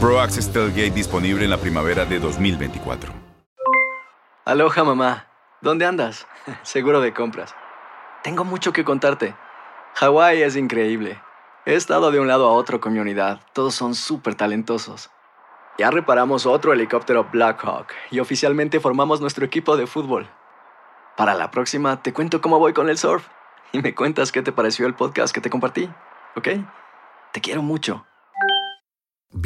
[0.00, 3.12] Pro Access Tailgate disponible en la primavera de 2024.
[4.44, 5.26] Aloha mamá.
[5.60, 6.28] ¿Dónde andas?
[6.62, 7.52] Seguro de compras.
[8.22, 9.34] Tengo mucho que contarte.
[9.94, 11.20] Hawái es increíble.
[11.66, 13.40] He estado de un lado a otro con mi unidad.
[13.52, 15.10] Todos son súper talentosos.
[15.78, 20.28] Ya reparamos otro helicóptero Blackhawk y oficialmente formamos nuestro equipo de fútbol.
[21.16, 23.26] Para la próxima te cuento cómo voy con el surf
[23.72, 25.90] y me cuentas qué te pareció el podcast que te compartí,
[26.36, 26.48] ¿ok?
[27.32, 28.07] Te quiero mucho.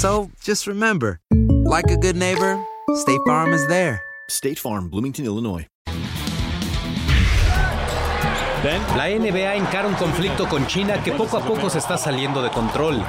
[0.00, 1.20] So just remember,
[1.68, 2.58] like a good neighbor,
[2.94, 4.00] State Farm is there.
[4.30, 5.66] State Farm, Bloomington, Illinois.
[8.96, 12.48] La NBA encara un conflicto con China que poco a poco se está saliendo de
[12.48, 13.04] control.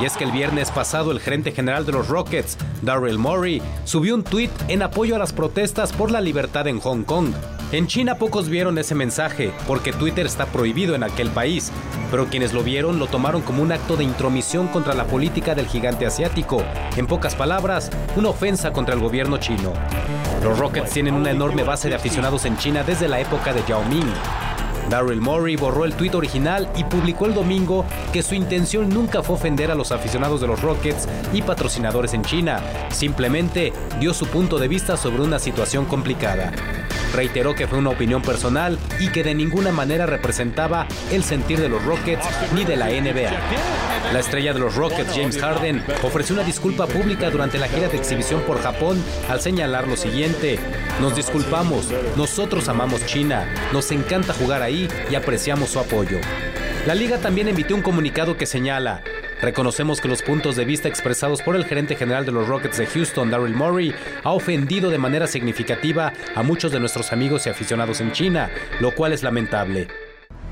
[0.00, 4.14] Y es que el viernes pasado el gerente general de los Rockets, Darrell Morey, subió
[4.14, 7.32] un tuit en apoyo a las protestas por la libertad en Hong Kong.
[7.70, 11.70] En China pocos vieron ese mensaje, porque Twitter está prohibido en aquel país,
[12.10, 15.66] pero quienes lo vieron lo tomaron como un acto de intromisión contra la política del
[15.66, 16.62] gigante asiático.
[16.96, 19.74] En pocas palabras, una ofensa contra el gobierno chino.
[20.42, 23.84] Los Rockets tienen una enorme base de aficionados en China desde la época de Yao
[23.84, 24.14] Ming.
[24.88, 29.36] Darryl Morey borró el tuit original y publicó el domingo que su intención nunca fue
[29.36, 32.60] ofender a los aficionados de los Rockets y patrocinadores en China.
[32.90, 36.52] Simplemente dio su punto de vista sobre una situación complicada.
[37.14, 41.68] Reiteró que fue una opinión personal y que de ninguna manera representaba el sentir de
[41.68, 43.30] los Rockets ni de la NBA.
[44.12, 47.96] La estrella de los Rockets, James Harden, ofreció una disculpa pública durante la gira de
[47.96, 50.58] exhibición por Japón al señalar lo siguiente.
[51.00, 54.77] Nos disculpamos, nosotros amamos China, nos encanta jugar ahí
[55.10, 56.18] y apreciamos su apoyo.
[56.86, 59.02] La liga también emitió un comunicado que señala,
[59.42, 62.86] reconocemos que los puntos de vista expresados por el gerente general de los Rockets de
[62.86, 63.94] Houston, Daryl Morey,
[64.24, 68.50] ha ofendido de manera significativa a muchos de nuestros amigos y aficionados en China,
[68.80, 69.88] lo cual es lamentable.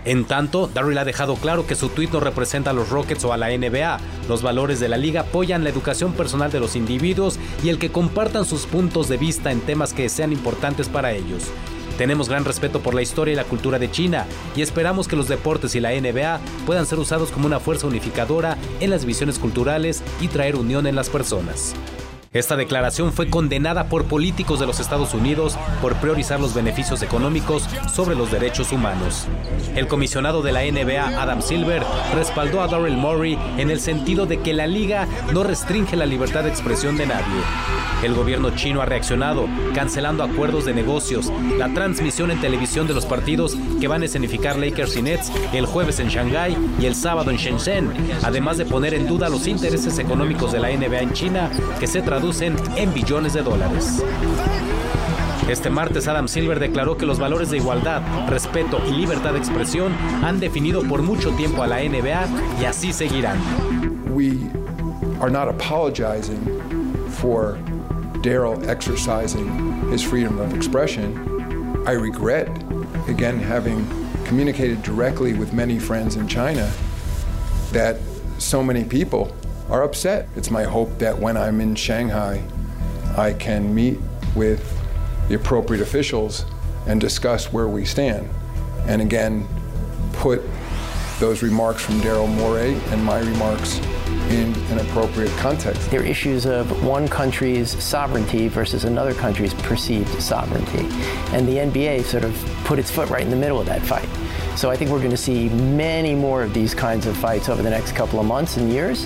[0.04, 3.32] En tanto, Darryl ha dejado claro que su tuit no representa a los Rockets o
[3.32, 3.98] a la NBA.
[4.28, 7.90] Los valores de la liga apoyan la educación personal de los individuos y el que
[7.90, 11.50] compartan sus puntos de vista en temas que sean importantes para ellos.
[11.98, 15.28] Tenemos gran respeto por la historia y la cultura de China y esperamos que los
[15.28, 20.02] deportes y la NBA puedan ser usados como una fuerza unificadora en las visiones culturales
[20.20, 21.74] y traer unión en las personas.
[22.36, 27.66] Esta declaración fue condenada por políticos de los Estados Unidos por priorizar los beneficios económicos
[27.90, 29.26] sobre los derechos humanos.
[29.74, 31.82] El comisionado de la NBA, Adam Silver,
[32.14, 36.42] respaldó a Darrell Morey en el sentido de que la liga no restringe la libertad
[36.42, 37.40] de expresión de nadie.
[38.02, 43.06] El gobierno chino ha reaccionado, cancelando acuerdos de negocios, la transmisión en televisión de los
[43.06, 47.30] partidos que van a escenificar Lakers y Nets el jueves en Shanghái y el sábado
[47.30, 47.90] en Shenzhen,
[48.22, 52.02] además de poner en duda los intereses económicos de la NBA en China, que se
[52.02, 52.25] traducen
[52.76, 54.02] en billones de dólares.
[55.48, 59.92] Este martes Adam Silver declaró que los valores de igualdad, respeto y libertad de expresión
[60.24, 62.26] han definido por mucho tiempo a la NBA
[62.60, 63.38] y así seguirán.
[64.12, 64.50] We
[65.20, 66.40] are not apologizing
[67.10, 67.58] for
[68.22, 69.46] Daryl exercising
[69.92, 71.14] his freedom of expression.
[71.86, 72.48] I regret,
[73.06, 73.86] again, having
[74.24, 76.68] communicated directly with many friends in China,
[77.70, 77.98] that
[78.38, 79.30] so many people
[79.70, 80.28] are upset.
[80.36, 82.42] It's my hope that when I'm in Shanghai,
[83.16, 83.98] I can meet
[84.34, 84.72] with
[85.28, 86.44] the appropriate officials
[86.86, 88.28] and discuss where we stand.
[88.86, 89.46] And again,
[90.12, 90.42] put
[91.18, 93.78] those remarks from Daryl Morey and my remarks
[94.28, 95.90] in an appropriate context.
[95.90, 100.86] There are issues of one country's sovereignty versus another country's perceived sovereignty.
[101.34, 102.34] And the NBA sort of
[102.64, 104.08] put its foot right in the middle of that fight.
[104.56, 107.62] So I think we're going to see many more of these kinds of fights over
[107.62, 109.04] the next couple of months and years,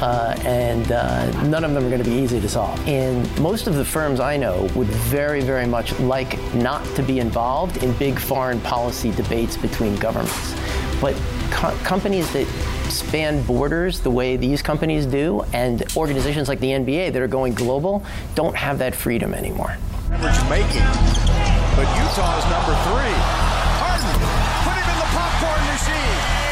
[0.00, 2.78] uh, and uh, none of them are going to be easy to solve.
[2.86, 7.18] And most of the firms I know would very, very much like not to be
[7.18, 10.54] involved in big foreign policy debates between governments.
[11.00, 11.20] But
[11.50, 12.46] co- companies that
[12.88, 17.54] span borders the way these companies do, and organizations like the NBA that are going
[17.54, 18.04] global,
[18.36, 19.76] don't have that freedom anymore.
[20.12, 20.86] Average making,
[21.74, 23.14] but Utah is number three.
[23.82, 24.41] Harden,
[25.42, 26.51] popcorn machine.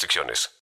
[0.00, 0.50] restricciones.